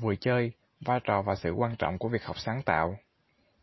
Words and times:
vừa 0.00 0.14
chơi, 0.14 0.52
vai 0.80 1.00
trò 1.04 1.22
và 1.22 1.34
sự 1.34 1.50
quan 1.50 1.76
trọng 1.76 1.98
của 1.98 2.08
việc 2.08 2.24
học 2.24 2.38
sáng 2.38 2.62
tạo. 2.62 2.96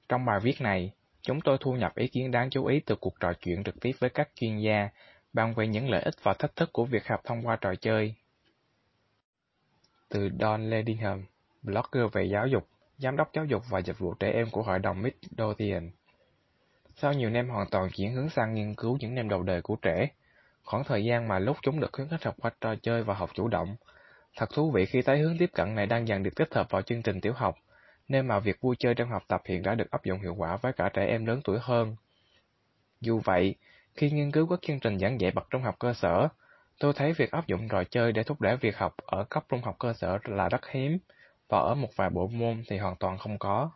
Trong 0.10 0.26
bài 0.26 0.40
viết 0.44 0.62
này, 0.62 0.92
chúng 1.22 1.42
tôi 1.42 1.58
thu 1.62 1.74
nhập 1.74 1.96
ý 1.96 2.08
kiến 2.08 2.32
đáng 2.32 2.50
chú 2.50 2.66
ý 2.66 2.80
từ 2.86 2.96
cuộc 2.96 3.20
trò 3.20 3.34
chuyện 3.34 3.64
trực 3.64 3.80
tiếp 3.82 3.92
với 4.00 4.10
các 4.10 4.30
chuyên 4.36 4.58
gia, 4.58 4.90
bàn 5.34 5.54
về 5.54 5.68
những 5.68 5.90
lợi 5.90 6.02
ích 6.02 6.16
và 6.24 6.34
thách 6.34 6.56
thức 6.56 6.70
của 6.74 6.86
việc 6.86 7.08
học 7.08 7.22
thông 7.24 7.48
qua 7.48 7.58
trò 7.62 7.76
chơi. 7.76 8.14
Từ 10.10 10.30
Don 10.40 10.70
Ledingham, 10.70 11.26
blogger 11.62 12.14
về 12.14 12.24
giáo 12.24 12.48
dục, 12.48 12.68
giám 12.98 13.18
đốc 13.18 13.34
giáo 13.34 13.46
dục 13.46 13.64
và 13.70 13.80
dịch 13.82 14.00
vụ 14.00 14.14
trẻ 14.14 14.32
em 14.32 14.50
của 14.52 14.62
Hội 14.62 14.80
đồng 14.80 15.02
Midlothian. 15.02 15.92
Sau 16.96 17.14
nhiều 17.14 17.30
năm 17.30 17.50
hoàn 17.50 17.70
toàn 17.70 17.90
chuyển 17.90 18.14
hướng 18.14 18.30
sang 18.30 18.54
nghiên 18.54 18.76
cứu 18.76 18.98
những 19.00 19.16
năm 19.16 19.30
đầu 19.30 19.44
đời 19.44 19.62
của 19.62 19.76
trẻ, 19.76 20.10
khoảng 20.64 20.84
thời 20.84 21.06
gian 21.06 21.28
mà 21.28 21.40
lúc 21.40 21.58
chúng 21.62 21.80
được 21.80 21.90
khuyến 21.94 22.08
khích 22.10 22.24
học 22.24 22.36
qua 22.42 22.52
trò 22.62 22.76
chơi 22.76 23.04
và 23.04 23.14
học 23.14 23.30
chủ 23.34 23.48
động, 23.48 23.76
Thật 24.38 24.50
thú 24.54 24.72
vị 24.72 24.86
khi 24.86 25.02
thấy 25.02 25.20
hướng 25.20 25.38
tiếp 25.38 25.50
cận 25.54 25.76
này 25.76 25.86
đang 25.86 26.08
dần 26.08 26.24
được 26.24 26.36
tích 26.36 26.54
hợp 26.54 26.72
vào 26.72 26.82
chương 26.82 27.02
trình 27.02 27.22
tiểu 27.22 27.34
học, 27.34 27.58
nên 28.08 28.28
mà 28.28 28.40
việc 28.40 28.62
vui 28.62 28.76
chơi 28.80 28.96
trong 28.96 29.10
học 29.10 29.24
tập 29.28 29.42
hiện 29.46 29.64
đã 29.64 29.76
được 29.76 29.92
áp 29.92 30.04
dụng 30.04 30.20
hiệu 30.20 30.36
quả 30.36 30.58
với 30.58 30.74
cả 30.74 30.90
trẻ 30.94 31.06
em 31.06 31.26
lớn 31.26 31.42
tuổi 31.44 31.58
hơn. 31.62 31.96
Dù 33.02 33.22
vậy, 33.24 33.56
khi 33.96 34.12
nghiên 34.12 34.32
cứu 34.32 34.48
các 34.48 34.60
chương 34.62 34.80
trình 34.80 35.00
giảng 35.00 35.22
dạy 35.22 35.32
bậc 35.32 35.48
trung 35.50 35.62
học 35.62 35.76
cơ 35.80 35.94
sở, 35.94 36.28
tôi 36.80 36.94
thấy 36.96 37.14
việc 37.14 37.32
áp 37.32 37.48
dụng 37.48 37.68
trò 37.68 37.84
chơi 37.84 38.12
để 38.12 38.24
thúc 38.24 38.42
đẩy 38.42 38.58
việc 38.58 38.78
học 38.78 38.96
ở 39.06 39.24
cấp 39.24 39.46
trung 39.50 39.62
học 39.62 39.76
cơ 39.80 39.94
sở 39.94 40.18
là 40.26 40.50
rất 40.50 40.70
hiếm, 40.70 40.98
và 41.50 41.60
ở 41.60 41.76
một 41.76 41.90
vài 41.96 42.10
bộ 42.10 42.28
môn 42.28 42.64
thì 42.68 42.78
hoàn 42.78 42.96
toàn 42.96 43.18
không 43.18 43.38
có. 43.38 43.72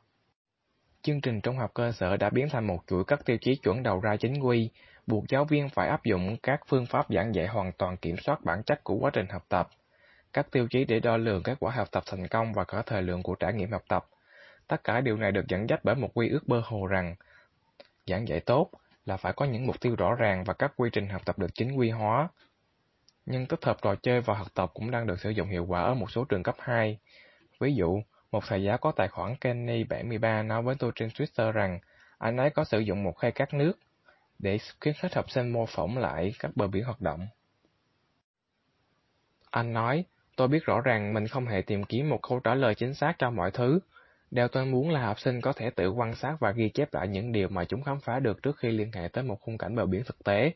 Chương 1.02 1.22
trình 1.22 1.42
trung 1.42 1.58
học 1.58 1.72
cơ 1.74 1.92
sở 1.92 2.18
đã 2.18 2.30
biến 2.30 2.50
thành 2.50 2.68
một 2.68 2.80
chuỗi 2.88 3.04
các 3.06 3.26
tiêu 3.26 3.38
chí 3.42 3.56
chuẩn 3.56 3.84
đầu 3.84 4.00
ra 4.00 4.16
chính 4.18 4.40
quy, 4.40 4.70
buộc 5.08 5.24
giáo 5.30 5.46
viên 5.46 5.70
phải 5.70 5.88
áp 5.88 6.04
dụng 6.04 6.38
các 6.44 6.62
phương 6.68 6.86
pháp 6.86 7.06
giảng 7.10 7.36
dạy 7.36 7.48
hoàn 7.48 7.72
toàn 7.72 7.98
kiểm 7.98 8.16
soát 8.18 8.42
bản 8.44 8.64
chất 8.64 8.84
của 8.84 8.96
quá 8.96 9.12
trình 9.14 9.26
học 9.30 9.46
tập 9.50 9.70
các 10.34 10.52
tiêu 10.52 10.68
chí 10.70 10.86
để 10.86 11.00
đo 11.00 11.18
lường 11.18 11.44
kết 11.44 11.56
quả 11.60 11.72
học 11.72 11.92
tập 11.92 12.04
thành 12.06 12.28
công 12.28 12.54
và 12.54 12.64
cả 12.64 12.82
thời 12.86 13.02
lượng 13.02 13.24
của 13.24 13.36
trải 13.36 13.54
nghiệm 13.54 13.72
học 13.72 13.84
tập. 13.88 14.08
Tất 14.68 14.84
cả 14.84 15.02
điều 15.02 15.18
này 15.18 15.32
được 15.32 15.48
dẫn 15.48 15.70
dắt 15.70 15.80
bởi 15.84 15.96
một 15.96 16.10
quy 16.14 16.30
ước 16.30 16.48
bơ 16.48 16.62
hồ 16.66 16.88
rằng 16.88 17.16
giảng 18.06 18.28
dạy 18.28 18.40
tốt 18.40 18.70
là 19.06 19.18
phải 19.18 19.34
có 19.34 19.46
những 19.46 19.68
mục 19.68 19.82
tiêu 19.82 19.96
rõ 19.96 20.16
ràng 20.16 20.44
và 20.44 20.54
các 20.54 20.74
quy 20.76 20.90
trình 20.94 21.10
học 21.10 21.22
tập 21.26 21.40
được 21.40 21.56
chính 21.56 21.72
quy 21.72 21.90
hóa. 21.90 22.30
Nhưng 23.26 23.46
tích 23.46 23.66
hợp 23.66 23.78
trò 23.82 23.96
chơi 23.96 24.22
và 24.22 24.34
học 24.34 24.48
tập 24.54 24.72
cũng 24.74 24.92
đang 24.92 25.08
được 25.08 25.20
sử 25.20 25.30
dụng 25.30 25.50
hiệu 25.50 25.66
quả 25.66 25.82
ở 25.82 25.94
một 25.94 26.12
số 26.12 26.24
trường 26.24 26.44
cấp 26.44 26.56
2. 26.60 27.00
Ví 27.60 27.76
dụ, 27.76 28.02
một 28.32 28.44
thầy 28.48 28.64
giáo 28.64 28.78
có 28.78 28.92
tài 28.92 29.08
khoản 29.08 29.36
Kenny73 29.42 30.48
nói 30.48 30.62
với 30.62 30.76
tôi 30.80 30.92
trên 30.96 31.10
Twitter 31.10 31.52
rằng 31.52 31.80
anh 32.18 32.38
ấy 32.38 32.50
có 32.50 32.64
sử 32.64 32.80
dụng 32.80 33.04
một 33.04 33.18
khay 33.18 33.32
cát 33.32 33.54
nước 33.54 33.74
để 34.40 34.58
khuyến 34.82 34.96
khích 35.02 35.16
học 35.16 35.32
sinh 35.32 35.50
mô 35.50 35.66
phỏng 35.66 35.98
lại 35.98 36.34
các 36.40 36.52
bờ 36.56 36.68
biển 36.68 36.84
hoạt 36.84 37.02
động. 37.02 37.28
Anh 39.50 39.74
nói, 39.74 40.06
Tôi 40.42 40.48
biết 40.48 40.66
rõ 40.66 40.82
ràng 40.82 41.14
mình 41.14 41.28
không 41.28 41.48
hề 41.48 41.62
tìm 41.62 41.84
kiếm 41.84 42.10
một 42.10 42.20
câu 42.22 42.40
trả 42.40 42.56
lời 42.56 42.76
chính 42.76 42.94
xác 42.94 43.14
cho 43.20 43.30
mọi 43.30 43.52
thứ. 43.52 43.80
Điều 44.32 44.48
tôi 44.48 44.66
muốn 44.66 44.90
là 44.90 45.06
học 45.06 45.20
sinh 45.20 45.42
có 45.42 45.54
thể 45.54 45.70
tự 45.70 45.90
quan 45.90 46.16
sát 46.16 46.38
và 46.40 46.52
ghi 46.52 46.70
chép 46.70 46.94
lại 46.94 47.08
những 47.08 47.32
điều 47.32 47.50
mà 47.50 47.66
chúng 47.66 47.84
khám 47.84 48.00
phá 48.00 48.20
được 48.20 48.44
trước 48.44 48.58
khi 48.58 48.72
liên 48.72 48.92
hệ 48.92 49.08
tới 49.14 49.24
một 49.24 49.36
khung 49.42 49.58
cảnh 49.58 49.76
bờ 49.76 49.86
biển 49.86 50.04
thực 50.04 50.24
tế. 50.24 50.52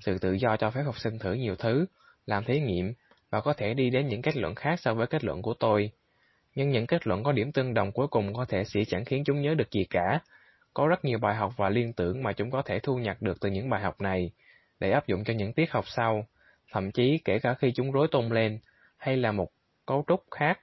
Sự 0.00 0.18
tự 0.18 0.32
do 0.32 0.56
cho 0.56 0.70
phép 0.70 0.82
học 0.82 0.98
sinh 0.98 1.18
thử 1.18 1.32
nhiều 1.32 1.56
thứ, 1.56 1.86
làm 2.26 2.44
thí 2.44 2.60
nghiệm 2.60 2.92
và 3.30 3.40
có 3.40 3.52
thể 3.52 3.74
đi 3.74 3.90
đến 3.90 4.08
những 4.08 4.22
kết 4.22 4.36
luận 4.36 4.54
khác 4.54 4.80
so 4.80 4.94
với 4.94 5.06
kết 5.06 5.24
luận 5.24 5.42
của 5.42 5.54
tôi. 5.54 5.90
Nhưng 6.54 6.70
những 6.70 6.86
kết 6.86 7.06
luận 7.06 7.22
có 7.22 7.32
điểm 7.32 7.52
tương 7.52 7.74
đồng 7.74 7.92
cuối 7.92 8.06
cùng 8.08 8.34
có 8.34 8.44
thể 8.44 8.64
sẽ 8.64 8.80
chẳng 8.88 9.04
khiến 9.04 9.24
chúng 9.24 9.42
nhớ 9.42 9.54
được 9.54 9.70
gì 9.70 9.84
cả. 9.90 10.20
Có 10.74 10.86
rất 10.86 11.04
nhiều 11.04 11.18
bài 11.18 11.36
học 11.36 11.52
và 11.56 11.68
liên 11.68 11.92
tưởng 11.92 12.22
mà 12.22 12.32
chúng 12.32 12.50
có 12.50 12.62
thể 12.62 12.78
thu 12.80 12.96
nhặt 12.96 13.22
được 13.22 13.40
từ 13.40 13.50
những 13.50 13.70
bài 13.70 13.82
học 13.82 14.00
này, 14.00 14.30
để 14.80 14.90
áp 14.90 15.06
dụng 15.06 15.24
cho 15.24 15.34
những 15.34 15.52
tiết 15.52 15.70
học 15.70 15.84
sau, 15.88 16.26
thậm 16.72 16.90
chí 16.90 17.18
kể 17.24 17.38
cả 17.38 17.54
khi 17.54 17.72
chúng 17.74 17.92
rối 17.92 18.08
tung 18.10 18.32
lên, 18.32 18.58
hay 18.98 19.16
là 19.16 19.32
một 19.32 19.48
cấu 19.86 20.04
trúc 20.08 20.24
khác, 20.30 20.60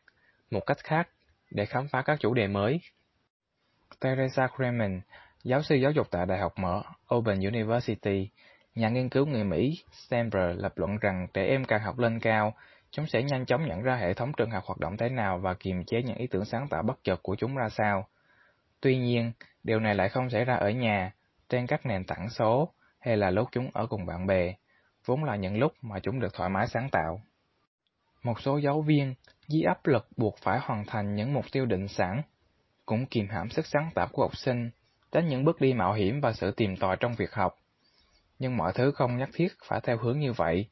một 0.51 0.65
cách 0.65 0.77
khác 0.83 1.09
để 1.51 1.65
khám 1.65 1.87
phá 1.87 2.01
các 2.01 2.19
chủ 2.19 2.33
đề 2.33 2.47
mới. 2.47 2.79
Teresa 3.99 4.47
Kremen, 4.47 5.01
giáo 5.43 5.61
sư 5.61 5.75
giáo 5.75 5.91
dục 5.91 6.07
tại 6.11 6.25
Đại 6.25 6.39
học 6.39 6.53
Mở 6.55 6.81
Open 7.15 7.39
University, 7.39 8.29
nhà 8.75 8.89
nghiên 8.89 9.09
cứu 9.09 9.25
người 9.25 9.43
Mỹ 9.43 9.83
Stanford 9.91 10.55
lập 10.55 10.73
luận 10.75 10.97
rằng 10.97 11.27
trẻ 11.33 11.45
em 11.45 11.65
càng 11.65 11.81
học 11.81 11.99
lên 11.99 12.19
cao, 12.19 12.53
chúng 12.91 13.07
sẽ 13.07 13.23
nhanh 13.23 13.45
chóng 13.45 13.65
nhận 13.67 13.81
ra 13.81 13.95
hệ 13.95 14.13
thống 14.13 14.31
trường 14.37 14.51
học 14.51 14.63
hoạt 14.65 14.79
động 14.79 14.97
thế 14.97 15.09
nào 15.09 15.39
và 15.39 15.53
kiềm 15.53 15.83
chế 15.85 16.01
những 16.01 16.17
ý 16.17 16.27
tưởng 16.27 16.45
sáng 16.45 16.67
tạo 16.67 16.83
bất 16.83 17.03
chợt 17.03 17.19
của 17.23 17.35
chúng 17.35 17.55
ra 17.55 17.69
sao. 17.69 18.07
Tuy 18.81 18.97
nhiên, 18.97 19.31
điều 19.63 19.79
này 19.79 19.95
lại 19.95 20.09
không 20.09 20.29
xảy 20.29 20.45
ra 20.45 20.55
ở 20.55 20.69
nhà, 20.69 21.11
trên 21.49 21.67
các 21.67 21.85
nền 21.85 22.03
tảng 22.03 22.29
số, 22.29 22.73
hay 22.99 23.17
là 23.17 23.29
lúc 23.29 23.49
chúng 23.51 23.69
ở 23.73 23.87
cùng 23.87 24.05
bạn 24.05 24.27
bè, 24.27 24.53
vốn 25.05 25.23
là 25.23 25.35
những 25.35 25.57
lúc 25.57 25.73
mà 25.81 25.99
chúng 25.99 26.19
được 26.19 26.33
thoải 26.33 26.49
mái 26.49 26.67
sáng 26.67 26.89
tạo. 26.91 27.21
Một 28.25 28.41
số 28.41 28.57
giáo 28.57 28.81
viên, 28.81 29.13
dưới 29.47 29.63
áp 29.63 29.85
lực 29.85 30.07
buộc 30.17 30.37
phải 30.37 30.59
hoàn 30.61 30.85
thành 30.85 31.15
những 31.15 31.33
mục 31.33 31.45
tiêu 31.51 31.65
định 31.65 31.87
sẵn, 31.87 32.21
cũng 32.85 33.05
kìm 33.05 33.27
hãm 33.29 33.49
sức 33.49 33.65
sáng 33.65 33.89
tạo 33.95 34.07
của 34.11 34.21
học 34.21 34.37
sinh, 34.37 34.69
tránh 35.11 35.27
những 35.27 35.43
bước 35.43 35.61
đi 35.61 35.73
mạo 35.73 35.93
hiểm 35.93 36.21
và 36.21 36.33
sự 36.33 36.51
tìm 36.51 36.75
tòi 36.75 36.97
trong 36.99 37.15
việc 37.15 37.33
học. 37.33 37.57
Nhưng 38.39 38.57
mọi 38.57 38.71
thứ 38.75 38.91
không 38.91 39.17
nhất 39.17 39.29
thiết 39.33 39.47
phải 39.65 39.79
theo 39.83 39.97
hướng 39.97 40.19
như 40.19 40.33
vậy. 40.33 40.65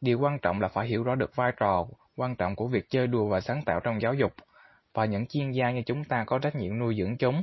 Điều 0.00 0.20
quan 0.20 0.38
trọng 0.38 0.60
là 0.60 0.68
phải 0.68 0.86
hiểu 0.86 1.02
rõ 1.02 1.14
được 1.14 1.36
vai 1.36 1.52
trò 1.56 1.86
quan 2.16 2.36
trọng 2.36 2.56
của 2.56 2.68
việc 2.68 2.90
chơi 2.90 3.06
đùa 3.06 3.28
và 3.28 3.40
sáng 3.40 3.62
tạo 3.66 3.80
trong 3.80 4.00
giáo 4.00 4.14
dục, 4.14 4.32
và 4.94 5.04
những 5.04 5.26
chuyên 5.26 5.50
gia 5.50 5.70
như 5.70 5.82
chúng 5.86 6.04
ta 6.04 6.24
có 6.26 6.38
trách 6.38 6.56
nhiệm 6.56 6.78
nuôi 6.78 6.96
dưỡng 6.98 7.16
chúng. 7.16 7.42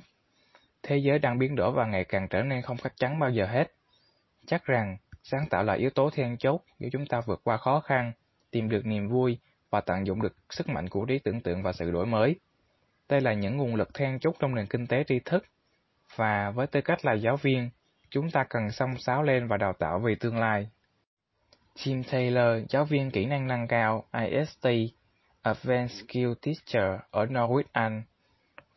Thế 0.83 0.97
giới 0.97 1.19
đang 1.19 1.39
biến 1.39 1.55
đổi 1.55 1.71
và 1.71 1.85
ngày 1.85 2.05
càng 2.05 2.27
trở 2.29 2.41
nên 2.41 2.61
không 2.61 2.77
chắc 2.77 2.93
chắn 2.97 3.19
bao 3.19 3.29
giờ 3.29 3.45
hết. 3.45 3.71
Chắc 4.47 4.65
rằng, 4.65 4.97
sáng 5.23 5.45
tạo 5.49 5.63
là 5.63 5.73
yếu 5.73 5.89
tố 5.89 6.09
then 6.09 6.37
chốt 6.37 6.61
giúp 6.79 6.89
chúng 6.91 7.05
ta 7.05 7.21
vượt 7.25 7.41
qua 7.43 7.57
khó 7.57 7.79
khăn, 7.79 8.11
tìm 8.51 8.69
được 8.69 8.85
niềm 8.85 9.09
vui 9.09 9.39
và 9.75 9.81
tận 9.81 10.07
dụng 10.07 10.21
được 10.21 10.35
sức 10.49 10.69
mạnh 10.69 10.89
của 10.89 11.05
trí 11.05 11.19
tưởng 11.19 11.41
tượng 11.41 11.63
và 11.63 11.73
sự 11.73 11.91
đổi 11.91 12.05
mới. 12.05 12.35
Đây 13.09 13.21
là 13.21 13.33
những 13.33 13.57
nguồn 13.57 13.75
lực 13.75 13.93
then 13.93 14.19
chốt 14.19 14.35
trong 14.39 14.55
nền 14.55 14.65
kinh 14.65 14.87
tế 14.87 15.03
tri 15.07 15.19
thức, 15.19 15.45
và 16.15 16.51
với 16.51 16.67
tư 16.67 16.81
cách 16.81 17.05
là 17.05 17.13
giáo 17.13 17.37
viên, 17.37 17.69
chúng 18.09 18.31
ta 18.31 18.45
cần 18.49 18.71
song 18.71 18.97
sáo 18.97 19.23
lên 19.23 19.47
và 19.47 19.57
đào 19.57 19.73
tạo 19.73 19.99
vì 19.99 20.15
tương 20.15 20.37
lai. 20.37 20.69
Jim 21.75 22.03
Taylor, 22.11 22.69
giáo 22.69 22.85
viên 22.85 23.11
kỹ 23.11 23.25
năng 23.25 23.47
nâng 23.47 23.67
cao 23.67 24.03
IST, 24.13 24.67
Advanced 25.41 26.03
Skill 26.03 26.33
Teacher 26.41 26.99
ở 27.11 27.25
Norwich, 27.25 27.63
Anh, 27.71 28.03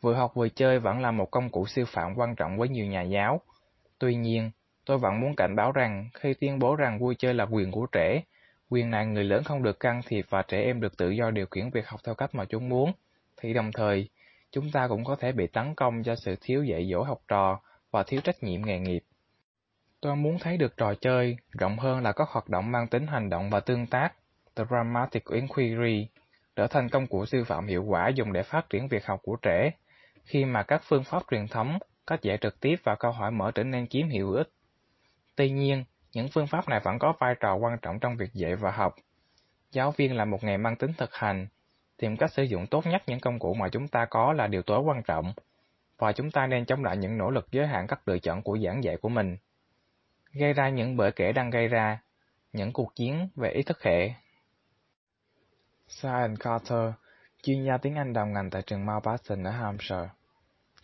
vừa 0.01 0.13
học 0.13 0.31
vừa 0.35 0.49
chơi 0.49 0.79
vẫn 0.79 0.99
là 0.99 1.11
một 1.11 1.31
công 1.31 1.49
cụ 1.49 1.65
sư 1.65 1.85
phạm 1.87 2.15
quan 2.15 2.35
trọng 2.35 2.57
với 2.57 2.69
nhiều 2.69 2.85
nhà 2.85 3.01
giáo. 3.01 3.41
Tuy 3.99 4.15
nhiên, 4.15 4.51
tôi 4.85 4.97
vẫn 4.97 5.21
muốn 5.21 5.35
cảnh 5.35 5.55
báo 5.55 5.71
rằng 5.71 6.09
khi 6.13 6.33
tuyên 6.33 6.59
bố 6.59 6.75
rằng 6.75 6.99
vui 6.99 7.15
chơi 7.19 7.33
là 7.33 7.43
quyền 7.43 7.71
của 7.71 7.85
trẻ, 7.91 8.21
Quyền 8.69 8.91
này 8.91 9.05
người 9.05 9.23
lớn 9.23 9.43
không 9.43 9.63
được 9.63 9.79
can 9.79 10.01
thiệp 10.07 10.25
và 10.29 10.41
trẻ 10.41 10.61
em 10.61 10.81
được 10.81 10.97
tự 10.97 11.09
do 11.09 11.31
điều 11.31 11.45
khiển 11.45 11.69
việc 11.69 11.87
học 11.87 11.99
theo 12.03 12.15
cách 12.15 12.35
mà 12.35 12.45
chúng 12.45 12.69
muốn, 12.69 12.91
thì 13.37 13.53
đồng 13.53 13.71
thời, 13.71 14.09
chúng 14.51 14.71
ta 14.71 14.87
cũng 14.87 15.03
có 15.03 15.15
thể 15.15 15.31
bị 15.31 15.47
tấn 15.47 15.75
công 15.75 16.05
do 16.05 16.15
sự 16.15 16.35
thiếu 16.41 16.63
dạy 16.63 16.89
dỗ 16.91 17.03
học 17.03 17.21
trò 17.27 17.59
và 17.91 18.03
thiếu 18.03 18.21
trách 18.21 18.43
nhiệm 18.43 18.61
nghề 18.61 18.79
nghiệp. 18.79 19.03
Tôi 20.01 20.15
muốn 20.15 20.37
thấy 20.39 20.57
được 20.57 20.77
trò 20.77 20.93
chơi, 21.01 21.37
rộng 21.51 21.79
hơn 21.79 22.03
là 22.03 22.11
các 22.11 22.29
hoạt 22.29 22.49
động 22.49 22.71
mang 22.71 22.87
tính 22.87 23.07
hành 23.07 23.29
động 23.29 23.49
và 23.49 23.59
tương 23.59 23.87
tác, 23.87 24.13
Dramatic 24.55 25.25
Inquiry, 25.25 26.07
trở 26.55 26.67
thành 26.67 26.89
công 26.89 27.07
cụ 27.07 27.25
sư 27.25 27.43
phạm 27.43 27.67
hiệu 27.67 27.83
quả 27.83 28.09
dùng 28.09 28.33
để 28.33 28.43
phát 28.43 28.69
triển 28.69 28.87
việc 28.87 29.05
học 29.05 29.19
của 29.23 29.35
trẻ, 29.35 29.71
khi 30.23 30.45
mà 30.45 30.63
các 30.63 30.81
phương 30.83 31.03
pháp 31.03 31.23
truyền 31.31 31.47
thống, 31.47 31.77
cách 32.07 32.21
dạy 32.21 32.37
trực 32.41 32.59
tiếp 32.59 32.75
và 32.83 32.95
câu 32.95 33.11
hỏi 33.11 33.31
mở 33.31 33.51
trở 33.55 33.63
nên 33.63 33.87
chiếm 33.87 34.07
hiệu 34.07 34.33
ích. 34.33 34.49
Tuy 35.35 35.49
nhiên, 35.49 35.83
những 36.13 36.27
phương 36.27 36.47
pháp 36.47 36.69
này 36.69 36.79
vẫn 36.83 36.99
có 36.99 37.13
vai 37.19 37.35
trò 37.39 37.55
quan 37.55 37.77
trọng 37.81 37.99
trong 37.99 38.17
việc 38.17 38.33
dạy 38.33 38.55
và 38.55 38.71
học. 38.71 38.95
Giáo 39.71 39.91
viên 39.97 40.15
là 40.15 40.25
một 40.25 40.43
nghề 40.43 40.57
mang 40.57 40.75
tính 40.75 40.91
thực 40.97 41.15
hành, 41.15 41.47
tìm 41.97 42.17
cách 42.17 42.31
sử 42.33 42.43
dụng 42.43 42.67
tốt 42.67 42.85
nhất 42.85 43.01
những 43.07 43.19
công 43.19 43.39
cụ 43.39 43.53
mà 43.53 43.69
chúng 43.69 43.87
ta 43.87 44.05
có 44.09 44.33
là 44.33 44.47
điều 44.47 44.61
tối 44.61 44.81
quan 44.81 45.03
trọng, 45.03 45.33
và 45.97 46.11
chúng 46.11 46.31
ta 46.31 46.47
nên 46.47 46.65
chống 46.65 46.83
lại 46.83 46.97
những 46.97 47.17
nỗ 47.17 47.29
lực 47.29 47.47
giới 47.51 47.67
hạn 47.67 47.87
các 47.87 48.07
lựa 48.07 48.19
chọn 48.19 48.41
của 48.41 48.57
giảng 48.57 48.83
dạy 48.83 48.97
của 49.01 49.09
mình. 49.09 49.37
Gây 50.33 50.53
ra 50.53 50.69
những 50.69 50.97
bỡ 50.97 51.11
kể 51.11 51.31
đang 51.31 51.49
gây 51.49 51.67
ra, 51.67 51.99
những 52.53 52.73
cuộc 52.73 52.95
chiến 52.95 53.29
về 53.35 53.49
ý 53.49 53.63
thức 53.63 53.83
hệ. 53.83 54.13
Sian 55.87 56.35
Carter, 56.35 56.91
chuyên 57.43 57.63
gia 57.63 57.77
tiếng 57.77 57.95
Anh 57.95 58.13
đầu 58.13 58.25
ngành 58.25 58.49
tại 58.49 58.61
trường 58.61 58.85
Mountbatten 58.85 59.43
ở 59.43 59.51
Hampshire. 59.51 60.09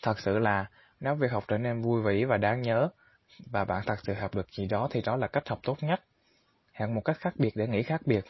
Thật 0.03 0.19
sự 0.19 0.39
là, 0.39 0.65
nếu 0.99 1.15
việc 1.15 1.31
học 1.31 1.43
trở 1.47 1.57
nên 1.57 1.81
vui 1.81 2.01
vẻ 2.01 2.25
và 2.25 2.37
đáng 2.37 2.61
nhớ, 2.61 2.89
và 3.51 3.65
bạn 3.65 3.83
thật 3.85 3.95
sự 4.03 4.13
học 4.13 4.35
được 4.35 4.51
gì 4.51 4.67
đó 4.67 4.87
thì 4.91 5.01
đó 5.01 5.15
là 5.15 5.27
cách 5.27 5.49
học 5.49 5.59
tốt 5.63 5.77
nhất. 5.81 6.03
Hẹn 6.73 6.95
một 6.95 7.01
cách 7.05 7.17
khác 7.19 7.33
biệt 7.37 7.51
để 7.55 7.67
nghĩ 7.67 7.83
khác 7.83 8.01
biệt. 8.05 8.25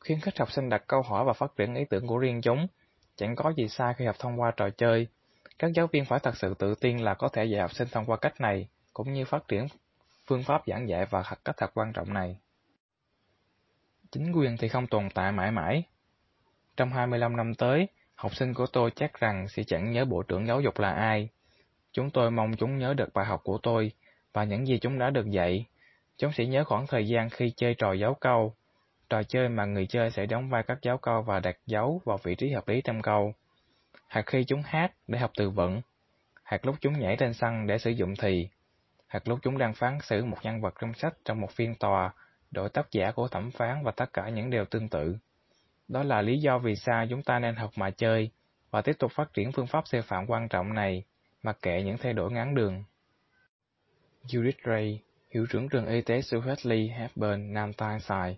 Khuyến 0.00 0.20
khích 0.20 0.38
học 0.38 0.52
sinh 0.52 0.68
đặt 0.68 0.84
câu 0.86 1.02
hỏi 1.02 1.24
và 1.24 1.32
phát 1.32 1.56
triển 1.56 1.74
ý 1.74 1.84
tưởng 1.90 2.06
của 2.06 2.18
riêng 2.18 2.40
chúng. 2.42 2.66
Chẳng 3.16 3.36
có 3.36 3.52
gì 3.56 3.68
sai 3.68 3.94
khi 3.94 4.06
học 4.06 4.16
thông 4.18 4.40
qua 4.40 4.52
trò 4.56 4.70
chơi. 4.70 5.06
Các 5.58 5.72
giáo 5.74 5.86
viên 5.86 6.04
phải 6.04 6.18
thật 6.22 6.36
sự 6.36 6.54
tự 6.54 6.74
tin 6.74 6.98
là 6.98 7.14
có 7.14 7.28
thể 7.28 7.44
dạy 7.44 7.60
học 7.60 7.72
sinh 7.72 7.88
thông 7.88 8.06
qua 8.06 8.16
cách 8.16 8.40
này, 8.40 8.68
cũng 8.92 9.12
như 9.12 9.24
phát 9.24 9.48
triển 9.48 9.66
phương 10.26 10.42
pháp 10.42 10.62
giảng 10.66 10.88
dạy 10.88 11.06
và 11.10 11.22
cách 11.44 11.56
thật 11.58 11.70
quan 11.74 11.92
trọng 11.92 12.14
này. 12.14 12.36
Chính 14.10 14.32
quyền 14.32 14.56
thì 14.56 14.68
không 14.68 14.86
tồn 14.86 15.08
tại 15.14 15.32
mãi 15.32 15.50
mãi. 15.50 15.82
Trong 16.76 16.90
25 16.90 17.36
năm 17.36 17.54
tới, 17.54 17.88
học 18.14 18.34
sinh 18.34 18.54
của 18.54 18.66
tôi 18.66 18.90
chắc 18.96 19.20
rằng 19.20 19.48
sẽ 19.48 19.62
chẳng 19.66 19.90
nhớ 19.90 20.04
Bộ 20.04 20.22
trưởng 20.22 20.46
Giáo 20.46 20.60
dục 20.60 20.78
là 20.78 20.92
ai. 20.92 21.28
Chúng 21.92 22.10
tôi 22.10 22.30
mong 22.30 22.56
chúng 22.56 22.78
nhớ 22.78 22.94
được 22.94 23.14
bài 23.14 23.26
học 23.26 23.40
của 23.44 23.58
tôi, 23.62 23.92
và 24.36 24.44
những 24.44 24.66
gì 24.66 24.78
chúng 24.78 24.98
đã 24.98 25.10
được 25.10 25.30
dạy. 25.30 25.66
Chúng 26.18 26.32
sẽ 26.32 26.46
nhớ 26.46 26.64
khoảng 26.64 26.86
thời 26.86 27.08
gian 27.08 27.30
khi 27.30 27.52
chơi 27.56 27.74
trò 27.74 27.92
dấu 27.92 28.14
câu, 28.14 28.54
trò 29.08 29.22
chơi 29.22 29.48
mà 29.48 29.64
người 29.64 29.86
chơi 29.86 30.10
sẽ 30.10 30.26
đóng 30.26 30.50
vai 30.50 30.62
các 30.62 30.78
giáo 30.82 30.98
câu 30.98 31.22
và 31.22 31.40
đặt 31.40 31.56
dấu 31.66 32.00
vào 32.04 32.18
vị 32.22 32.34
trí 32.34 32.50
hợp 32.50 32.68
lý 32.68 32.80
trong 32.80 33.02
câu. 33.02 33.34
hoặc 34.10 34.26
khi 34.26 34.44
chúng 34.44 34.62
hát 34.62 34.92
để 35.08 35.18
học 35.18 35.30
từ 35.36 35.50
vựng, 35.50 35.80
hoặc 36.44 36.66
lúc 36.66 36.76
chúng 36.80 36.98
nhảy 36.98 37.16
trên 37.16 37.34
sân 37.34 37.66
để 37.66 37.78
sử 37.78 37.90
dụng 37.90 38.14
thì, 38.22 38.48
hoặc 39.08 39.28
lúc 39.28 39.38
chúng 39.42 39.58
đang 39.58 39.74
phán 39.74 39.98
xử 40.02 40.24
một 40.24 40.38
nhân 40.42 40.60
vật 40.60 40.74
trong 40.80 40.94
sách 40.94 41.14
trong 41.24 41.40
một 41.40 41.50
phiên 41.50 41.74
tòa, 41.74 42.14
đổi 42.50 42.68
tác 42.68 42.86
giả 42.92 43.10
của 43.10 43.28
thẩm 43.28 43.50
phán 43.50 43.82
và 43.84 43.90
tất 43.90 44.12
cả 44.12 44.28
những 44.28 44.50
điều 44.50 44.64
tương 44.64 44.88
tự. 44.88 45.16
Đó 45.88 46.02
là 46.02 46.22
lý 46.22 46.38
do 46.38 46.58
vì 46.58 46.76
sao 46.76 47.06
chúng 47.10 47.22
ta 47.22 47.38
nên 47.38 47.56
học 47.56 47.70
mà 47.76 47.90
chơi 47.90 48.30
và 48.70 48.82
tiếp 48.82 48.96
tục 48.98 49.12
phát 49.14 49.34
triển 49.34 49.52
phương 49.52 49.66
pháp 49.66 49.88
sư 49.88 50.00
phạm 50.04 50.26
quan 50.26 50.48
trọng 50.48 50.74
này, 50.74 51.04
mặc 51.42 51.58
kệ 51.62 51.82
những 51.82 51.98
thay 51.98 52.12
đổi 52.12 52.32
ngắn 52.32 52.54
đường. 52.54 52.84
Judith 54.28 54.58
Ray, 54.64 55.00
hiệu 55.30 55.46
trưởng 55.50 55.68
trường 55.68 55.86
y 55.86 56.00
tế 56.00 56.22
Sue 56.22 56.40
Hadley 56.40 56.88
Hepburn, 56.88 57.52
Nam 57.52 57.72
Tyneside, 57.72 58.34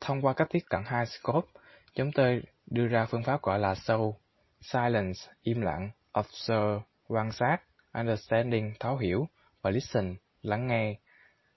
thông 0.00 0.22
qua 0.22 0.32
cách 0.32 0.48
tiếp 0.50 0.58
cận 0.70 0.82
hai 0.86 1.06
scope, 1.06 1.48
chúng 1.94 2.12
tôi 2.12 2.42
đưa 2.66 2.86
ra 2.86 3.06
phương 3.06 3.22
pháp 3.22 3.42
gọi 3.42 3.58
là 3.58 3.74
sâu, 3.74 4.16
Silence, 4.60 5.20
im 5.42 5.60
lặng, 5.60 5.90
Observe, 6.18 6.80
quan 7.08 7.32
sát, 7.32 7.58
Understanding, 7.92 8.72
thấu 8.80 8.96
hiểu, 8.96 9.28
và 9.62 9.70
Listen, 9.70 10.16
lắng 10.42 10.66
nghe. 10.66 10.94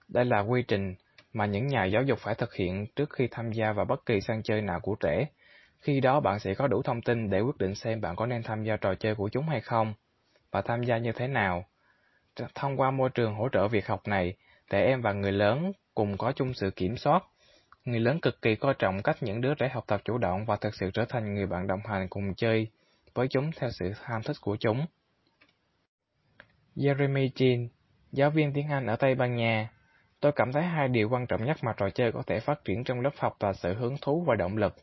Đây 0.08 0.26
là 0.26 0.40
quy 0.40 0.64
trình 0.68 0.96
mà 1.34 1.46
những 1.46 1.68
nhà 1.68 1.86
giáo 1.86 2.04
dục 2.04 2.20
phải 2.20 2.36
thực 2.36 2.54
hiện 2.54 2.88
trước 2.96 3.10
khi 3.14 3.28
tham 3.32 3.52
gia 3.52 3.74
vào 3.74 3.86
bất 3.86 4.06
kỳ 4.06 4.22
sân 4.22 4.44
chơi 4.44 4.62
nào 4.62 4.80
của 4.80 4.96
trẻ. 4.96 5.26
Khi 5.80 6.00
đó 6.00 6.20
bạn 6.20 6.40
sẽ 6.40 6.54
có 6.54 6.68
đủ 6.68 6.82
thông 6.82 7.02
tin 7.02 7.30
để 7.30 7.40
quyết 7.42 7.58
định 7.58 7.76
xem 7.76 8.02
bạn 8.02 8.16
có 8.16 8.26
nên 8.26 8.44
tham 8.44 8.64
gia 8.64 8.78
trò 8.78 8.96
chơi 8.96 9.16
của 9.16 9.30
chúng 9.30 9.48
hay 9.48 9.62
không, 9.62 9.94
và 10.52 10.62
tham 10.62 10.84
gia 10.84 10.98
như 10.98 11.12
thế 11.12 11.28
nào. 11.28 11.66
Thông 12.56 12.78
qua 12.78 12.92
môi 12.92 13.10
trường 13.10 13.36
hỗ 13.36 13.50
trợ 13.50 13.68
việc 13.68 13.88
học 13.88 14.08
này, 14.08 14.34
trẻ 14.70 14.84
em 14.84 15.02
và 15.02 15.14
người 15.14 15.32
lớn 15.32 15.72
cùng 15.96 16.18
có 16.18 16.32
chung 16.32 16.54
sự 16.54 16.72
kiểm 16.76 16.98
soát. 16.98 17.24
Người 17.86 18.00
lớn 18.00 18.20
cực 18.22 18.42
kỳ 18.42 18.56
coi 18.56 18.74
trọng 18.80 19.04
cách 19.04 19.18
những 19.22 19.42
đứa 19.42 19.56
trẻ 19.56 19.70
học 19.74 19.84
tập 19.88 20.02
chủ 20.06 20.18
động 20.18 20.46
và 20.46 20.56
thực 20.56 20.76
sự 20.76 20.92
trở 20.94 21.06
thành 21.10 21.34
người 21.34 21.48
bạn 21.48 21.68
đồng 21.68 21.80
hành 21.86 22.08
cùng 22.10 22.34
chơi 22.36 22.68
với 23.14 23.28
chúng 23.28 23.52
theo 23.58 23.70
sự 23.70 23.92
ham 24.02 24.22
thích 24.24 24.38
của 24.42 24.58
chúng. 24.60 24.86
Jeremy 26.76 27.30
Chin, 27.36 27.68
giáo 28.12 28.30
viên 28.30 28.54
tiếng 28.54 28.68
Anh 28.68 28.86
ở 28.86 28.96
Tây 28.96 29.16
Ban 29.16 29.36
Nha, 29.36 29.70
tôi 30.20 30.32
cảm 30.36 30.52
thấy 30.52 30.64
hai 30.64 30.88
điều 30.88 31.10
quan 31.10 31.28
trọng 31.28 31.46
nhất 31.46 31.58
mà 31.62 31.74
trò 31.78 31.90
chơi 31.90 32.12
có 32.12 32.24
thể 32.28 32.40
phát 32.40 32.66
triển 32.66 32.84
trong 32.84 33.02
lớp 33.02 33.10
học 33.18 33.38
là 33.40 33.54
sự 33.54 33.74
hứng 33.74 33.96
thú 34.02 34.24
và 34.28 34.36
động 34.36 34.58
lực. 34.58 34.76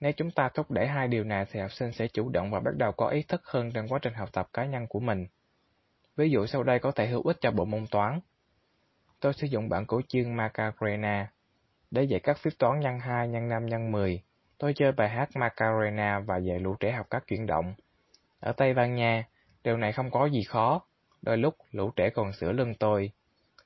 Nếu 0.00 0.12
chúng 0.12 0.30
ta 0.30 0.48
thúc 0.54 0.70
đẩy 0.70 0.86
hai 0.86 1.08
điều 1.08 1.24
này 1.24 1.46
thì 1.50 1.60
học 1.60 1.72
sinh 1.72 1.92
sẽ 1.92 2.08
chủ 2.08 2.28
động 2.28 2.50
và 2.50 2.60
bắt 2.60 2.76
đầu 2.76 2.92
có 2.92 3.08
ý 3.08 3.22
thức 3.22 3.42
hơn 3.44 3.70
trong 3.72 3.88
quá 3.88 3.98
trình 4.02 4.14
học 4.14 4.28
tập 4.32 4.48
cá 4.52 4.64
nhân 4.64 4.86
của 4.88 5.00
mình. 5.00 5.26
Ví 6.16 6.30
dụ 6.30 6.46
sau 6.46 6.62
đây 6.62 6.78
có 6.78 6.92
thể 6.92 7.06
hữu 7.06 7.22
ích 7.22 7.36
cho 7.40 7.50
bộ 7.50 7.64
môn 7.64 7.86
toán. 7.90 8.20
Tôi 9.20 9.32
sử 9.32 9.46
dụng 9.46 9.68
bản 9.68 9.86
cổ 9.86 10.00
chương 10.08 10.36
Macarena 10.36 11.32
để 11.90 12.02
dạy 12.02 12.20
các 12.20 12.38
phép 12.38 12.50
toán 12.58 12.80
nhân 12.80 12.98
2, 12.98 13.28
nhân 13.28 13.48
5, 13.48 13.66
nhân 13.66 13.92
10. 13.92 14.22
Tôi 14.58 14.72
chơi 14.76 14.92
bài 14.92 15.08
hát 15.08 15.28
Macarena 15.36 16.18
và 16.18 16.38
dạy 16.38 16.58
lũ 16.58 16.74
trẻ 16.80 16.92
học 16.92 17.06
các 17.10 17.26
chuyển 17.26 17.46
động. 17.46 17.74
Ở 18.40 18.52
Tây 18.52 18.74
Ban 18.74 18.94
Nha, 18.94 19.24
điều 19.64 19.76
này 19.76 19.92
không 19.92 20.10
có 20.10 20.26
gì 20.26 20.42
khó, 20.42 20.82
đôi 21.22 21.36
lúc 21.36 21.56
lũ 21.70 21.90
trẻ 21.96 22.10
còn 22.10 22.32
sửa 22.32 22.52
lưng 22.52 22.74
tôi. 22.74 23.10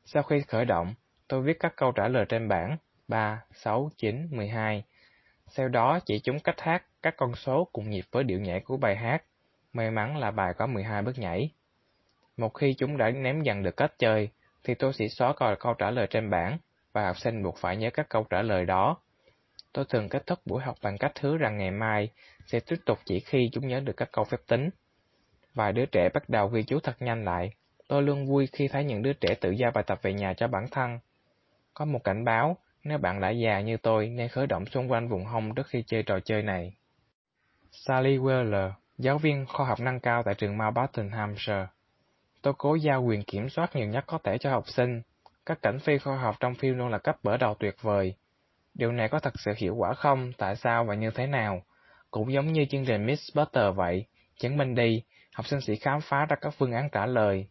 Sau 0.04 0.22
khi 0.22 0.40
khởi 0.40 0.64
động, 0.64 0.94
tôi 1.28 1.42
viết 1.42 1.56
các 1.60 1.72
câu 1.76 1.92
trả 1.92 2.08
lời 2.08 2.24
trên 2.28 2.48
bảng 2.48 2.76
3, 3.08 3.42
6, 3.54 3.90
9, 3.96 4.28
12. 4.30 4.84
Sau 5.48 5.68
đó 5.68 5.98
chỉ 6.06 6.20
chúng 6.24 6.40
cách 6.40 6.60
hát 6.60 6.82
các 7.02 7.14
con 7.16 7.34
số 7.34 7.68
cùng 7.72 7.90
nhịp 7.90 8.04
với 8.10 8.24
điệu 8.24 8.40
nhảy 8.40 8.60
của 8.60 8.76
bài 8.76 8.96
hát. 8.96 9.22
May 9.72 9.90
mắn 9.90 10.16
là 10.16 10.30
bài 10.30 10.54
có 10.58 10.66
12 10.66 11.02
bước 11.02 11.18
nhảy. 11.18 11.50
Một 12.36 12.48
khi 12.48 12.74
chúng 12.78 12.96
đã 12.96 13.10
ném 13.10 13.42
dần 13.42 13.62
được 13.62 13.76
cách 13.76 13.92
chơi, 13.98 14.28
thì 14.64 14.74
tôi 14.74 14.92
sẽ 14.92 15.08
xóa 15.08 15.32
coi 15.32 15.56
câu 15.56 15.74
trả 15.74 15.90
lời 15.90 16.06
trên 16.10 16.30
bảng 16.30 16.58
và 16.92 17.06
học 17.06 17.18
sinh 17.18 17.42
buộc 17.42 17.58
phải 17.58 17.76
nhớ 17.76 17.90
các 17.90 18.08
câu 18.08 18.26
trả 18.30 18.42
lời 18.42 18.64
đó. 18.64 18.96
Tôi 19.72 19.84
thường 19.88 20.08
kết 20.08 20.26
thúc 20.26 20.38
buổi 20.44 20.62
học 20.62 20.76
bằng 20.82 20.98
cách 20.98 21.12
hứa 21.20 21.36
rằng 21.36 21.58
ngày 21.58 21.70
mai 21.70 22.10
sẽ 22.46 22.60
tiếp 22.60 22.76
tục 22.86 22.98
chỉ 23.04 23.20
khi 23.20 23.50
chúng 23.52 23.68
nhớ 23.68 23.80
được 23.80 23.96
các 23.96 24.08
câu 24.12 24.24
phép 24.24 24.40
tính. 24.46 24.70
Vài 25.54 25.72
đứa 25.72 25.86
trẻ 25.86 26.08
bắt 26.14 26.28
đầu 26.28 26.48
ghi 26.48 26.62
chú 26.62 26.80
thật 26.80 27.02
nhanh 27.02 27.24
lại. 27.24 27.50
Tôi 27.88 28.02
luôn 28.02 28.26
vui 28.26 28.48
khi 28.52 28.68
thấy 28.68 28.84
những 28.84 29.02
đứa 29.02 29.12
trẻ 29.12 29.34
tự 29.40 29.50
giao 29.50 29.70
bài 29.70 29.84
tập 29.86 29.98
về 30.02 30.12
nhà 30.12 30.34
cho 30.36 30.48
bản 30.48 30.66
thân. 30.70 30.98
Có 31.74 31.84
một 31.84 32.04
cảnh 32.04 32.24
báo, 32.24 32.56
nếu 32.84 32.98
bạn 32.98 33.20
đã 33.20 33.30
già 33.30 33.60
như 33.60 33.76
tôi 33.76 34.08
nên 34.08 34.28
khởi 34.28 34.46
động 34.46 34.66
xung 34.66 34.90
quanh 34.90 35.08
vùng 35.08 35.24
hông 35.24 35.54
trước 35.54 35.66
khi 35.66 35.84
chơi 35.86 36.02
trò 36.02 36.20
chơi 36.20 36.42
này. 36.42 36.72
Sally 37.70 38.18
Weller, 38.18 38.70
giáo 38.98 39.18
viên 39.18 39.46
khoa 39.46 39.66
học 39.66 39.80
nâng 39.80 40.00
cao 40.00 40.22
tại 40.22 40.34
trường 40.34 40.58
Mountbatten, 40.58 41.10
Hampshire. 41.10 41.66
Tôi 42.46 42.54
cố 42.58 42.74
giao 42.74 43.02
quyền 43.02 43.22
kiểm 43.22 43.48
soát 43.48 43.76
nhiều 43.76 43.86
nhất 43.86 44.04
có 44.06 44.18
thể 44.24 44.38
cho 44.38 44.50
học 44.50 44.68
sinh. 44.68 45.02
Các 45.46 45.62
cảnh 45.62 45.78
phi 45.78 45.98
khoa 45.98 46.16
học 46.16 46.36
trong 46.40 46.54
phim 46.54 46.78
luôn 46.78 46.88
là 46.88 46.98
cấp 46.98 47.16
bở 47.22 47.36
đầu 47.36 47.54
tuyệt 47.58 47.74
vời. 47.82 48.14
Điều 48.74 48.92
này 48.92 49.08
có 49.08 49.18
thật 49.18 49.34
sự 49.38 49.52
hiệu 49.56 49.74
quả 49.74 49.94
không? 49.94 50.32
Tại 50.38 50.56
sao 50.56 50.84
và 50.84 50.94
như 50.94 51.10
thế 51.10 51.26
nào? 51.26 51.62
Cũng 52.10 52.32
giống 52.32 52.52
như 52.52 52.64
chương 52.70 52.84
trình 52.84 53.06
Miss 53.06 53.36
Butter 53.36 53.74
vậy, 53.74 54.06
chứng 54.38 54.56
minh 54.56 54.74
đi, 54.74 55.02
học 55.32 55.46
sinh 55.46 55.60
sẽ 55.60 55.74
khám 55.74 56.00
phá 56.00 56.26
ra 56.26 56.36
các 56.40 56.54
phương 56.58 56.72
án 56.72 56.88
trả 56.92 57.06
lời. 57.06 57.46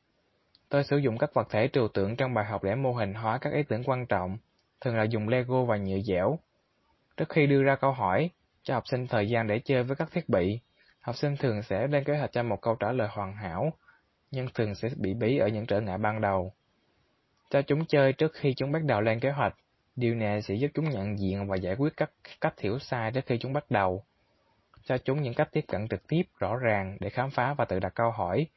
Tôi 0.70 0.84
sử 0.84 0.98
dụng 0.98 1.18
các 1.18 1.34
vật 1.34 1.48
thể 1.50 1.68
trừu 1.68 1.88
tượng 1.88 2.16
trong 2.16 2.34
bài 2.34 2.46
học 2.46 2.64
để 2.64 2.76
mô 2.76 2.94
hình 2.94 3.14
hóa 3.14 3.38
các 3.38 3.54
ý 3.54 3.64
tưởng 3.64 3.84
quan 3.84 4.06
trọng, 4.06 4.38
thường 4.82 4.98
là 4.98 5.04
dùng 5.04 5.30
Lego 5.30 5.64
và 5.64 5.78
nhựa 5.78 6.00
dẻo. 6.00 6.40
Trước 7.18 7.30
khi 7.30 7.48
đưa 7.48 7.64
ra 7.64 7.76
câu 7.76 7.92
hỏi, 7.92 8.30
cho 8.64 8.74
học 8.74 8.84
sinh 8.88 9.08
thời 9.08 9.30
gian 9.30 9.48
để 9.48 9.60
chơi 9.60 9.84
với 9.84 9.96
các 9.96 10.12
thiết 10.12 10.30
bị, 10.30 10.60
học 11.02 11.16
sinh 11.16 11.38
thường 11.38 11.64
sẽ 11.64 11.88
lên 11.88 12.04
kế 12.04 12.18
hoạch 12.18 12.32
cho 12.32 12.44
một 12.44 12.62
câu 12.62 12.76
trả 12.76 12.92
lời 12.92 13.08
hoàn 13.12 13.36
hảo, 13.36 13.74
nhưng 14.36 14.48
thường 14.54 14.76
sẽ 14.76 14.90
bị 14.96 15.14
bí 15.14 15.38
ở 15.38 15.48
những 15.48 15.66
trở 15.66 15.82
ngại 15.82 15.98
ban 15.98 16.22
đầu. 16.22 16.54
Cho 17.50 17.62
chúng 17.62 17.86
chơi 17.86 18.14
trước 18.14 18.34
khi 18.34 18.54
chúng 18.54 18.72
bắt 18.72 18.84
đầu 18.84 19.02
lên 19.02 19.20
kế 19.20 19.30
hoạch, 19.30 19.56
điều 19.96 20.16
này 20.16 20.42
sẽ 20.42 20.56
giúp 20.56 20.68
chúng 20.74 20.90
nhận 20.90 21.20
diện 21.20 21.48
và 21.48 21.56
giải 21.56 21.76
quyết 21.76 21.98
các 21.98 22.12
cách 22.42 22.60
hiểu 22.60 22.80
sai 22.80 23.12
trước 23.12 23.26
khi 23.26 23.38
chúng 23.38 23.54
bắt 23.54 23.72
đầu 23.72 24.04
cho 24.86 24.98
chúng 24.98 25.22
những 25.22 25.34
cách 25.34 25.50
tiếp 25.52 25.66
cận 25.68 25.88
trực 25.88 26.08
tiếp, 26.08 26.24
rõ 26.40 26.58
ràng 26.58 26.98
để 27.00 27.10
khám 27.10 27.32
phá 27.32 27.54
và 27.54 27.66
tự 27.66 27.80
đặt 27.80 27.96
câu 27.96 28.12
hỏi, 28.12 28.48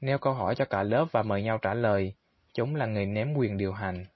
nêu 0.00 0.18
câu 0.18 0.32
hỏi 0.32 0.54
cho 0.54 0.64
cả 0.64 0.82
lớp 0.82 1.06
và 1.12 1.22
mời 1.22 1.42
nhau 1.42 1.58
trả 1.58 1.74
lời. 1.74 2.14
Chúng 2.54 2.76
là 2.76 2.86
người 2.86 3.06
ném 3.06 3.34
quyền 3.34 3.56
điều 3.56 3.72
hành. 3.72 4.06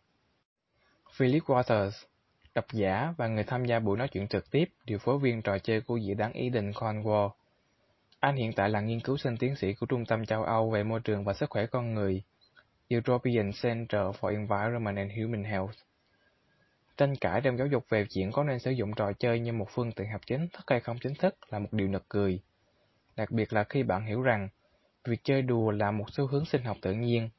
Philip 1.13 1.43
Waters, 1.45 1.91
độc 2.55 2.65
giả 2.73 3.15
và 3.17 3.27
người 3.27 3.45
tham 3.45 3.65
gia 3.65 3.79
buổi 3.79 3.99
nói 3.99 4.09
chuyện 4.09 4.29
trực 4.29 4.51
tiếp, 4.51 4.65
điều 4.85 4.99
phối 4.99 5.19
viên 5.19 5.43
trò 5.43 5.59
chơi 5.59 5.81
của 5.81 5.97
dự 5.97 6.15
án 6.19 6.33
Eden 6.33 6.71
Cornwall. 6.71 7.31
Anh 8.23 8.37
hiện 8.37 8.53
tại 8.53 8.69
là 8.69 8.81
nghiên 8.81 9.01
cứu 9.01 9.17
sinh 9.17 9.37
tiến 9.37 9.57
sĩ 9.57 9.75
của 9.75 9.87
Trung 9.87 10.05
tâm 10.05 10.27
châu 10.27 10.43
Âu 10.43 10.71
về 10.71 10.83
môi 10.83 11.01
trường 11.01 11.25
và 11.25 11.33
sức 11.33 11.51
khỏe 11.51 11.67
con 11.67 11.95
người, 11.95 12.23
European 12.89 13.51
Center 13.63 14.01
for 14.01 14.29
Environment 14.29 14.97
and 14.97 15.13
Human 15.19 15.45
Health. 15.45 15.75
Tranh 16.97 17.17
cãi 17.17 17.41
trong 17.45 17.59
giáo 17.59 17.67
dục 17.67 17.85
về 17.89 18.07
chuyện 18.11 18.33
có 18.33 18.45
nên 18.45 18.59
sử 18.59 18.71
dụng 18.71 18.95
trò 18.97 19.13
chơi 19.13 19.41
như 19.41 19.53
một 19.53 19.67
phương 19.71 19.93
tiện 19.93 20.11
học 20.13 20.21
chính 20.27 20.49
thức 20.49 20.63
hay 20.67 20.81
không 20.81 20.99
chính 20.99 21.15
thức 21.15 21.37
là 21.51 21.59
một 21.59 21.69
điều 21.73 21.89
nực 21.89 22.09
cười. 22.09 22.41
Đặc 23.17 23.31
biệt 23.31 23.53
là 23.53 23.65
khi 23.65 23.83
bạn 23.83 24.07
hiểu 24.07 24.23
rằng, 24.23 24.49
việc 25.05 25.21
chơi 25.25 25.43
đùa 25.43 25.71
là 25.71 25.91
một 25.91 26.07
xu 26.11 26.27
hướng 26.27 26.45
sinh 26.45 26.63
học 26.63 26.77
tự 26.83 26.93
nhiên. 26.93 27.31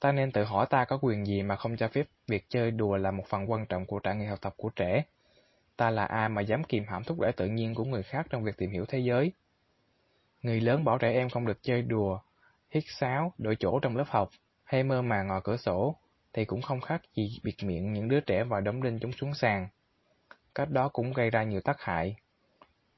Ta 0.00 0.12
nên 0.12 0.32
tự 0.32 0.44
hỏi 0.44 0.66
ta 0.70 0.84
có 0.84 0.98
quyền 1.02 1.26
gì 1.26 1.42
mà 1.42 1.56
không 1.56 1.76
cho 1.76 1.88
phép 1.88 2.06
việc 2.26 2.44
chơi 2.48 2.70
đùa 2.70 2.96
là 2.96 3.10
một 3.10 3.24
phần 3.28 3.50
quan 3.50 3.66
trọng 3.66 3.86
của 3.86 3.98
trải 3.98 4.16
nghiệm 4.16 4.28
học 4.28 4.40
tập 4.42 4.54
của 4.56 4.70
trẻ. 4.76 5.02
Ta 5.76 5.90
là 5.90 6.04
ai 6.04 6.28
mà 6.28 6.42
dám 6.42 6.64
kìm 6.64 6.84
hãm 6.88 7.04
thúc 7.04 7.20
đẩy 7.20 7.32
tự 7.32 7.46
nhiên 7.46 7.74
của 7.74 7.84
người 7.84 8.02
khác 8.02 8.26
trong 8.30 8.44
việc 8.44 8.56
tìm 8.56 8.70
hiểu 8.70 8.84
thế 8.88 8.98
giới? 8.98 9.32
Người 10.42 10.60
lớn 10.60 10.84
bảo 10.84 10.98
trẻ 10.98 11.12
em 11.12 11.30
không 11.30 11.46
được 11.46 11.62
chơi 11.62 11.82
đùa, 11.82 12.20
hít 12.70 12.84
sáo, 12.86 13.32
đổi 13.38 13.56
chỗ 13.60 13.78
trong 13.82 13.96
lớp 13.96 14.06
học, 14.08 14.30
hay 14.64 14.82
mơ 14.82 15.02
màng 15.02 15.26
ngồi 15.26 15.40
cửa 15.44 15.56
sổ, 15.56 15.96
thì 16.32 16.44
cũng 16.44 16.62
không 16.62 16.80
khác 16.80 17.02
gì 17.14 17.38
bịt 17.42 17.54
miệng 17.62 17.92
những 17.92 18.08
đứa 18.08 18.20
trẻ 18.20 18.44
và 18.44 18.60
đóng 18.60 18.82
đinh 18.82 18.98
chúng 19.00 19.12
xuống 19.12 19.34
sàn. 19.34 19.68
Cách 20.54 20.70
đó 20.70 20.88
cũng 20.88 21.12
gây 21.12 21.30
ra 21.30 21.42
nhiều 21.42 21.60
tác 21.60 21.80
hại. 21.80 22.16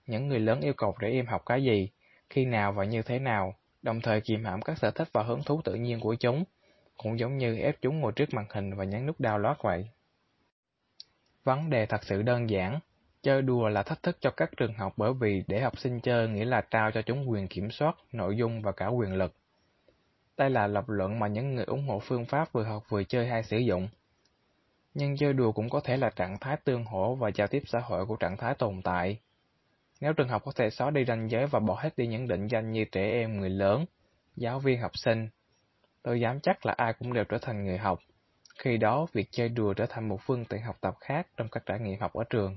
Những 0.07 0.29
người 0.29 0.41
lớn 0.41 0.61
yêu 0.61 0.73
cầu 0.77 0.95
trẻ 1.01 1.09
em 1.09 1.27
học 1.27 1.43
cái 1.47 1.65
gì, 1.65 1.89
khi 2.31 2.45
nào 2.45 2.73
và 2.73 2.85
như 2.85 3.03
thế 3.03 3.19
nào, 3.19 3.55
đồng 3.83 4.01
thời 4.01 4.21
kiềm 4.21 4.45
hãm 4.45 4.63
các 4.63 4.79
sở 4.79 4.91
thích 4.91 5.09
và 5.13 5.23
hứng 5.23 5.43
thú 5.47 5.61
tự 5.65 5.75
nhiên 5.75 6.01
của 6.01 6.15
chúng, 6.15 6.45
cũng 6.97 7.19
giống 7.19 7.39
như 7.39 7.59
ép 7.59 7.77
chúng 7.81 8.01
ngồi 8.01 8.13
trước 8.13 8.35
màn 8.35 8.47
hình 8.51 8.75
và 8.75 8.85
nhấn 8.85 9.07
nút 9.07 9.21
download 9.21 9.55
vậy. 9.63 9.89
Vấn 11.45 11.71
đề 11.71 11.87
thật 11.87 12.05
sự 12.05 12.23
đơn 12.23 12.51
giản, 12.51 12.79
chơi 13.23 13.43
đùa 13.43 13.69
là 13.69 13.83
thách 13.83 14.03
thức 14.03 14.17
cho 14.21 14.31
các 14.31 14.51
trường 14.57 14.75
học 14.75 14.93
bởi 14.97 15.13
vì 15.21 15.43
để 15.47 15.61
học 15.61 15.79
sinh 15.79 16.01
chơi 16.01 16.29
nghĩa 16.29 16.45
là 16.45 16.61
trao 16.71 16.91
cho 16.91 17.03
chúng 17.03 17.31
quyền 17.31 17.49
kiểm 17.49 17.71
soát, 17.71 17.97
nội 18.13 18.37
dung 18.37 18.63
và 18.63 18.73
cả 18.73 18.87
quyền 18.87 19.15
lực. 19.15 19.35
Đây 20.37 20.51
là 20.51 20.67
lập 20.67 20.85
luận 20.89 21.19
mà 21.19 21.27
những 21.27 21.55
người 21.55 21.65
ủng 21.65 21.89
hộ 21.89 21.99
phương 21.99 22.27
pháp 22.27 22.53
vừa 22.53 22.65
học 22.65 22.83
vừa 22.89 23.05
chơi 23.05 23.27
hay 23.27 23.43
sử 23.43 23.59
dụng. 23.59 23.89
Nhưng 24.95 25.17
chơi 25.17 25.33
đùa 25.33 25.53
cũng 25.53 25.71
có 25.71 25.81
thể 25.81 25.97
là 25.97 26.11
trạng 26.11 26.39
thái 26.39 26.57
tương 26.65 26.85
hỗ 26.85 27.15
và 27.15 27.31
giao 27.35 27.47
tiếp 27.47 27.63
xã 27.67 27.81
hội 27.81 28.07
của 28.07 28.17
trạng 28.17 28.37
thái 28.37 28.55
tồn 28.55 28.83
tại. 28.83 29.21
Nếu 30.01 30.13
trường 30.13 30.29
học 30.29 30.43
có 30.45 30.53
thể 30.57 30.71
xóa 30.71 30.91
đi 30.91 31.05
ranh 31.05 31.31
giới 31.31 31.47
và 31.47 31.61
bỏ 31.61 31.79
hết 31.83 31.97
đi 31.97 32.07
những 32.07 32.29
định 32.29 32.47
danh 32.47 32.73
như 32.73 32.85
trẻ 32.93 33.11
em, 33.11 33.41
người 33.41 33.51
lớn, 33.51 33.85
giáo 34.37 34.59
viên, 34.59 34.81
học 34.81 34.91
sinh, 34.95 35.29
tôi 36.03 36.21
dám 36.21 36.41
chắc 36.41 36.67
là 36.67 36.75
ai 36.77 36.93
cũng 36.93 37.13
đều 37.13 37.25
trở 37.25 37.39
thành 37.39 37.65
người 37.65 37.79
học. 37.79 38.01
Khi 38.59 38.77
đó, 38.77 39.07
việc 39.13 39.29
chơi 39.31 39.49
đùa 39.49 39.75
trở 39.75 39.87
thành 39.87 40.09
một 40.09 40.21
phương 40.27 40.45
tiện 40.45 40.63
học 40.63 40.77
tập 40.81 40.95
khác 41.01 41.27
trong 41.37 41.49
các 41.49 41.63
trải 41.67 41.81
nghiệm 41.81 42.01
học 42.01 42.13
ở 42.13 42.25
trường. 42.31 42.57